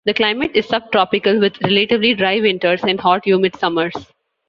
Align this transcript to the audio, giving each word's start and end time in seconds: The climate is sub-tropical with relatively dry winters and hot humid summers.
The 0.05 0.15
climate 0.15 0.55
is 0.55 0.67
sub-tropical 0.67 1.39
with 1.39 1.61
relatively 1.61 2.15
dry 2.15 2.39
winters 2.39 2.81
and 2.83 2.99
hot 2.99 3.23
humid 3.23 3.55
summers. 3.57 3.93